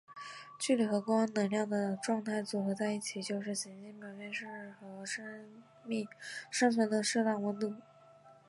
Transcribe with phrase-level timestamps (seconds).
[0.57, 5.47] 距离和光能量的状态组合在一起就是行星表面适合生
[5.83, 6.07] 命
[6.49, 7.75] 生存的适当温度。